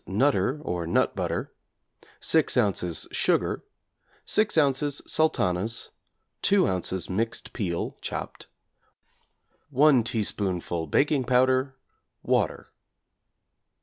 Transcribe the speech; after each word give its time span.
'Nutter' 0.07 0.59
or 0.63 0.87
nut 0.87 1.15
butter, 1.15 1.53
6 2.21 2.55
ozs. 2.55 3.05
sugar, 3.13 3.63
6 4.25 4.55
ozs. 4.55 5.07
sultanas, 5.07 5.91
2 6.41 6.63
ozs. 6.63 7.07
mixed 7.07 7.53
peel 7.53 7.95
(chopped), 8.01 8.47
1 9.69 10.03
teaspoonful 10.03 10.87
baking 10.87 11.23
powder, 11.23 11.75
water. 12.23 12.69